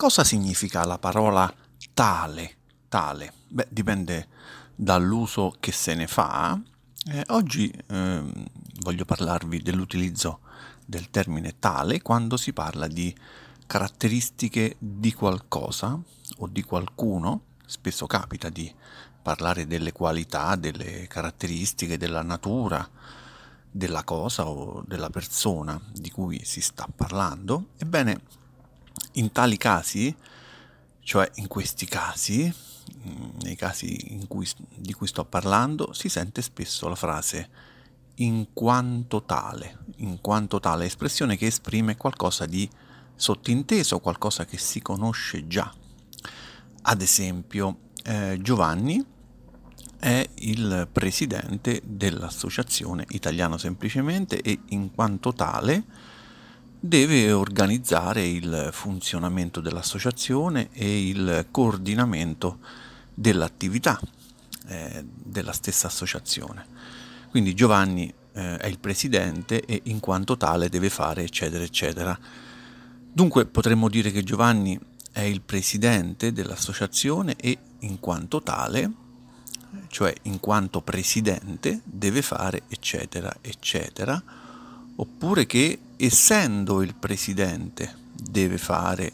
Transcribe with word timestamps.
Cosa 0.00 0.24
significa 0.24 0.82
la 0.86 0.96
parola 0.96 1.52
tale? 1.92 2.56
Tale? 2.88 3.34
Beh, 3.48 3.66
dipende 3.68 4.28
dall'uso 4.74 5.54
che 5.60 5.72
se 5.72 5.94
ne 5.94 6.06
fa. 6.06 6.58
Eh, 7.04 7.22
oggi 7.28 7.70
eh, 7.70 8.24
voglio 8.80 9.04
parlarvi 9.04 9.60
dell'utilizzo 9.60 10.40
del 10.86 11.10
termine 11.10 11.58
tale 11.58 12.00
quando 12.00 12.38
si 12.38 12.54
parla 12.54 12.86
di 12.86 13.14
caratteristiche 13.66 14.76
di 14.78 15.12
qualcosa 15.12 16.00
o 16.38 16.46
di 16.46 16.62
qualcuno. 16.62 17.42
Spesso 17.66 18.06
capita 18.06 18.48
di 18.48 18.74
parlare 19.20 19.66
delle 19.66 19.92
qualità, 19.92 20.56
delle 20.56 21.08
caratteristiche 21.08 21.98
della 21.98 22.22
natura, 22.22 22.88
della 23.70 24.02
cosa 24.04 24.48
o 24.48 24.82
della 24.86 25.10
persona 25.10 25.78
di 25.92 26.10
cui 26.10 26.42
si 26.42 26.62
sta 26.62 26.88
parlando. 26.90 27.72
Ebbene, 27.76 28.39
in 29.12 29.32
tali 29.32 29.56
casi, 29.56 30.14
cioè 31.00 31.30
in 31.36 31.46
questi 31.48 31.86
casi, 31.86 32.52
mm, 33.06 33.30
nei 33.42 33.56
casi 33.56 34.24
cui, 34.28 34.48
di 34.74 34.92
cui 34.92 35.06
sto 35.06 35.24
parlando, 35.24 35.92
si 35.92 36.08
sente 36.08 36.42
spesso 36.42 36.88
la 36.88 36.94
frase 36.94 37.68
in 38.16 38.48
quanto 38.52 39.22
tale, 39.24 39.78
in 39.96 40.20
quanto 40.20 40.60
tale 40.60 40.84
espressione 40.84 41.36
che 41.36 41.46
esprime 41.46 41.96
qualcosa 41.96 42.46
di 42.46 42.68
sottinteso, 43.14 44.00
qualcosa 44.00 44.44
che 44.44 44.58
si 44.58 44.80
conosce 44.80 45.46
già. 45.46 45.72
Ad 46.82 47.02
esempio, 47.02 47.88
eh, 48.04 48.38
Giovanni 48.40 49.04
è 49.98 50.26
il 50.36 50.88
presidente 50.90 51.82
dell'Associazione 51.84 53.04
Italiano 53.10 53.58
Semplicemente 53.58 54.40
e 54.40 54.60
in 54.68 54.90
quanto 54.94 55.34
tale 55.34 55.84
deve 56.80 57.30
organizzare 57.30 58.26
il 58.26 58.70
funzionamento 58.72 59.60
dell'associazione 59.60 60.70
e 60.72 61.08
il 61.08 61.46
coordinamento 61.50 62.58
dell'attività 63.12 64.00
eh, 64.66 65.04
della 65.04 65.52
stessa 65.52 65.88
associazione. 65.88 66.64
Quindi 67.28 67.54
Giovanni 67.54 68.12
eh, 68.32 68.56
è 68.56 68.66
il 68.66 68.78
presidente 68.78 69.64
e 69.64 69.82
in 69.84 70.00
quanto 70.00 70.38
tale 70.38 70.70
deve 70.70 70.88
fare 70.88 71.22
eccetera 71.22 71.62
eccetera. 71.62 72.18
Dunque 73.12 73.44
potremmo 73.44 73.88
dire 73.88 74.10
che 74.10 74.22
Giovanni 74.22 74.78
è 75.12 75.20
il 75.20 75.42
presidente 75.42 76.32
dell'associazione 76.32 77.36
e 77.36 77.58
in 77.80 78.00
quanto 78.00 78.42
tale, 78.42 78.90
cioè 79.88 80.14
in 80.22 80.40
quanto 80.40 80.80
presidente, 80.80 81.82
deve 81.84 82.22
fare 82.22 82.62
eccetera 82.68 83.36
eccetera, 83.42 84.22
oppure 85.00 85.46
che 85.46 85.78
essendo 85.96 86.82
il 86.82 86.94
presidente 86.94 87.96
deve 88.12 88.58
fare 88.58 89.10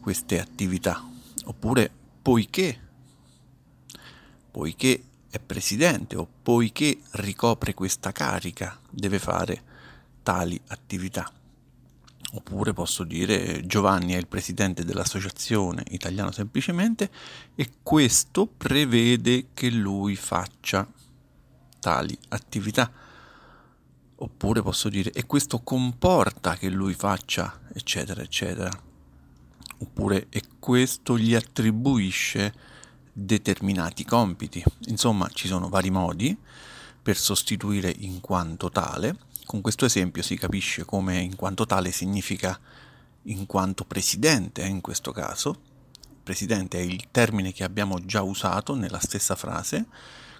queste 0.00 0.40
attività, 0.40 1.06
oppure 1.44 1.90
poiché, 2.22 2.80
poiché 4.50 5.02
è 5.28 5.38
presidente 5.38 6.16
o 6.16 6.26
poiché 6.42 7.00
ricopre 7.12 7.74
questa 7.74 8.12
carica 8.12 8.78
deve 8.88 9.18
fare 9.18 9.62
tali 10.22 10.58
attività. 10.68 11.30
Oppure 12.32 12.72
posso 12.72 13.04
dire 13.04 13.64
Giovanni 13.66 14.14
è 14.14 14.16
il 14.16 14.26
presidente 14.26 14.84
dell'associazione 14.84 15.84
italiano 15.90 16.32
semplicemente 16.32 17.10
e 17.54 17.74
questo 17.82 18.46
prevede 18.46 19.48
che 19.52 19.70
lui 19.70 20.16
faccia 20.16 20.90
tali 21.78 22.16
attività 22.28 22.90
Oppure 24.16 24.62
posso 24.62 24.88
dire 24.88 25.10
e 25.10 25.26
questo 25.26 25.60
comporta 25.60 26.56
che 26.56 26.68
lui 26.68 26.94
faccia 26.94 27.60
eccetera 27.72 28.22
eccetera. 28.22 28.70
Oppure 29.78 30.26
e 30.30 30.42
questo 30.58 31.18
gli 31.18 31.34
attribuisce 31.34 32.54
determinati 33.12 34.04
compiti. 34.04 34.62
Insomma, 34.86 35.28
ci 35.32 35.46
sono 35.48 35.68
vari 35.68 35.90
modi 35.90 36.36
per 37.02 37.16
sostituire 37.16 37.94
in 37.98 38.20
quanto 38.20 38.70
tale. 38.70 39.16
Con 39.44 39.60
questo 39.60 39.84
esempio 39.84 40.22
si 40.22 40.36
capisce 40.36 40.84
come 40.84 41.18
in 41.20 41.36
quanto 41.36 41.66
tale 41.66 41.92
significa 41.92 42.58
in 43.24 43.46
quanto 43.46 43.84
presidente 43.84 44.64
in 44.64 44.80
questo 44.80 45.12
caso. 45.12 45.72
Presidente 46.22 46.78
è 46.78 46.82
il 46.82 47.08
termine 47.10 47.52
che 47.52 47.64
abbiamo 47.64 48.04
già 48.04 48.22
usato 48.22 48.74
nella 48.74 48.98
stessa 48.98 49.34
frase, 49.34 49.86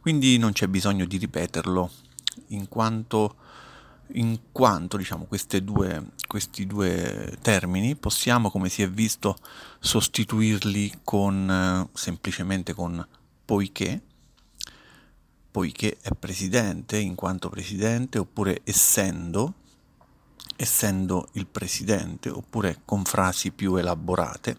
quindi 0.00 0.36
non 0.36 0.52
c'è 0.52 0.66
bisogno 0.66 1.06
di 1.06 1.16
ripeterlo 1.16 1.90
in 2.48 2.68
quanto 2.68 3.36
in 4.14 4.38
quanto 4.50 4.96
diciamo, 4.96 5.28
due, 5.62 6.10
questi 6.26 6.66
due 6.66 7.36
termini 7.42 7.94
possiamo, 7.96 8.50
come 8.50 8.68
si 8.68 8.82
è 8.82 8.90
visto, 8.90 9.36
sostituirli 9.78 11.00
con, 11.04 11.88
semplicemente 11.92 12.72
con 12.72 13.06
poiché, 13.44 14.00
poiché 15.50 15.98
è 16.00 16.10
presidente, 16.18 16.98
in 16.98 17.14
quanto 17.14 17.48
presidente, 17.48 18.18
oppure 18.18 18.60
essendo, 18.64 19.54
essendo 20.56 21.28
il 21.32 21.46
presidente, 21.46 22.30
oppure 22.30 22.80
con 22.84 23.04
frasi 23.04 23.50
più 23.50 23.76
elaborate, 23.76 24.58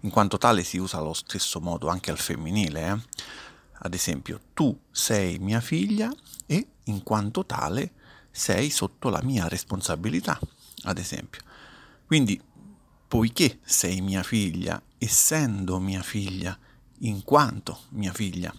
in 0.00 0.10
quanto 0.10 0.38
tale 0.38 0.62
si 0.62 0.78
usa 0.78 0.98
allo 0.98 1.14
stesso 1.14 1.60
modo 1.60 1.88
anche 1.88 2.10
al 2.10 2.18
femminile. 2.18 2.86
Eh? 2.86 3.24
Ad 3.78 3.94
esempio, 3.94 4.40
tu 4.54 4.78
sei 4.90 5.38
mia 5.38 5.60
figlia 5.60 6.12
e 6.46 6.66
in 6.84 7.02
quanto 7.02 7.44
tale 7.44 7.92
sei 8.30 8.70
sotto 8.70 9.08
la 9.08 9.22
mia 9.22 9.48
responsabilità, 9.48 10.38
ad 10.84 10.98
esempio. 10.98 11.42
Quindi, 12.06 12.40
poiché 13.08 13.60
sei 13.62 14.00
mia 14.00 14.22
figlia, 14.22 14.80
essendo 14.98 15.78
mia 15.78 16.02
figlia, 16.02 16.56
in 17.00 17.22
quanto 17.24 17.80
mia 17.90 18.12
figlia, 18.12 18.54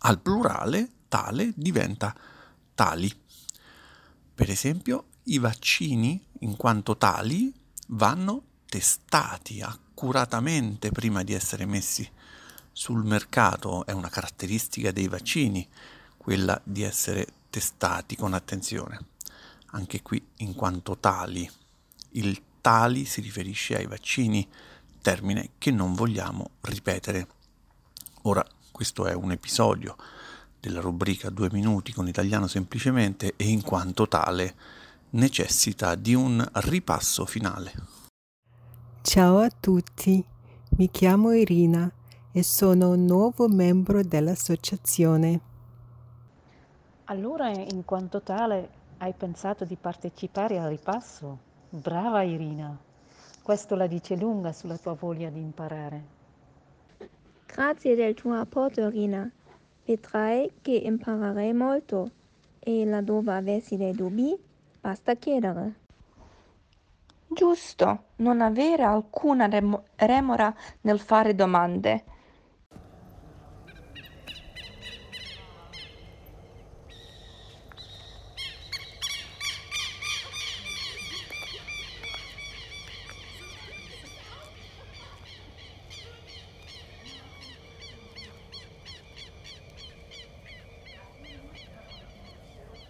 al 0.00 0.20
plurale 0.20 0.90
tale 1.08 1.52
diventa 1.54 2.14
tali. 2.74 3.12
Per 4.34 4.50
esempio, 4.50 5.06
i 5.24 5.38
vaccini, 5.38 6.24
in 6.40 6.56
quanto 6.56 6.96
tali, 6.96 7.52
vanno 7.88 8.42
testati 8.66 9.60
accuratamente 9.62 10.90
prima 10.90 11.22
di 11.22 11.32
essere 11.32 11.66
messi 11.66 12.08
sul 12.76 13.04
mercato. 13.04 13.86
È 13.86 13.92
una 13.92 14.10
caratteristica 14.10 14.92
dei 14.92 15.08
vaccini 15.08 15.66
quella 16.18 16.60
di 16.62 16.82
essere 16.82 17.26
testati 17.48 18.16
con 18.16 18.34
attenzione. 18.34 18.98
Anche 19.68 20.02
qui, 20.02 20.22
in 20.38 20.54
quanto 20.54 20.98
tali, 20.98 21.50
il 22.10 22.38
tali 22.60 23.06
si 23.06 23.22
riferisce 23.22 23.76
ai 23.76 23.86
vaccini, 23.86 24.46
termine 25.00 25.52
che 25.56 25.70
non 25.70 25.94
vogliamo 25.94 26.50
ripetere. 26.62 27.26
Ora, 28.22 28.44
questo 28.70 29.06
è 29.06 29.14
un 29.14 29.30
episodio 29.30 29.96
della 30.60 30.80
rubrica 30.80 31.30
Due 31.30 31.48
minuti 31.50 31.94
con 31.94 32.08
italiano 32.08 32.46
semplicemente 32.46 33.32
e 33.36 33.48
in 33.48 33.62
quanto 33.62 34.06
tale 34.06 34.54
necessita 35.10 35.94
di 35.94 36.14
un 36.14 36.46
ripasso 36.52 37.24
finale. 37.24 37.72
Ciao 39.00 39.38
a 39.38 39.48
tutti, 39.48 40.22
mi 40.70 40.90
chiamo 40.90 41.32
Irina 41.32 41.90
e 42.36 42.42
sono 42.42 42.90
un 42.90 43.06
nuovo 43.06 43.48
membro 43.48 44.02
dell'associazione. 44.02 45.40
Allora, 47.04 47.48
in 47.48 47.82
quanto 47.86 48.20
tale, 48.20 48.68
hai 48.98 49.14
pensato 49.14 49.64
di 49.64 49.74
partecipare 49.74 50.58
al 50.58 50.68
ripasso? 50.68 51.38
Brava 51.70 52.20
Irina! 52.24 52.76
Questo 53.42 53.74
la 53.74 53.86
dice 53.86 54.16
lunga 54.16 54.52
sulla 54.52 54.76
tua 54.76 54.92
voglia 54.92 55.30
di 55.30 55.40
imparare. 55.40 56.04
Grazie 57.46 57.94
del 57.94 58.12
tuo 58.12 58.34
apporto, 58.34 58.82
Irina. 58.82 59.30
Vedrai 59.86 60.52
che 60.60 60.72
imparerai 60.72 61.54
molto 61.54 62.10
e 62.58 62.84
laddove 62.84 63.32
avessi 63.32 63.78
dei 63.78 63.92
dubbi, 63.92 64.38
basta 64.78 65.14
chiedere. 65.14 65.74
Giusto, 67.28 68.02
non 68.16 68.42
avere 68.42 68.82
alcuna 68.82 69.46
rem- 69.46 69.82
remora 69.94 70.54
nel 70.82 71.00
fare 71.00 71.34
domande 71.34 72.12